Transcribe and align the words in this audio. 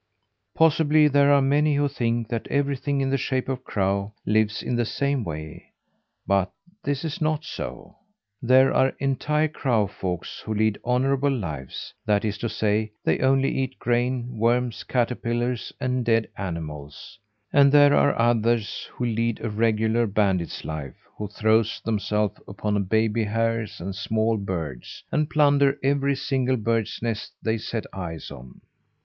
Possibly 0.55 1.07
there 1.07 1.31
are 1.31 1.43
many 1.43 1.75
who 1.75 1.87
think 1.87 2.27
that 2.29 2.47
everything 2.47 3.01
in 3.01 3.11
the 3.11 3.19
shape 3.19 3.47
of 3.47 3.63
crow 3.63 4.15
lives 4.25 4.63
in 4.63 4.75
the 4.75 4.83
same 4.83 5.23
way; 5.23 5.65
but 6.25 6.51
this 6.83 7.05
is 7.05 7.21
not 7.21 7.45
so. 7.45 7.97
There 8.41 8.73
are 8.73 8.95
entire 8.97 9.47
crow 9.47 9.85
folk 9.85 10.25
who 10.43 10.55
lead 10.55 10.79
honourable 10.83 11.29
lives 11.29 11.93
that 12.07 12.25
is 12.25 12.39
to 12.39 12.49
say, 12.49 12.93
they 13.03 13.19
only 13.19 13.51
eat 13.55 13.77
grain, 13.77 14.39
worms, 14.39 14.83
caterpillars, 14.83 15.71
and 15.79 16.03
dead 16.03 16.29
animals; 16.35 17.19
and 17.53 17.71
there 17.71 17.93
are 17.93 18.17
others 18.17 18.89
who 18.93 19.05
lead 19.05 19.39
a 19.45 19.51
regular 19.51 20.07
bandit's 20.07 20.65
life, 20.65 20.97
who 21.19 21.27
throw 21.27 21.61
themselves 21.85 22.41
upon 22.47 22.83
baby 22.85 23.25
hares 23.25 23.79
and 23.79 23.93
small 23.95 24.37
birds, 24.37 25.03
and 25.11 25.29
plunder 25.29 25.77
every 25.83 26.15
single 26.15 26.57
bird's 26.57 27.03
nest 27.03 27.33
they 27.43 27.59
set 27.59 27.85
eyes 27.93 28.31
on. 28.31 28.61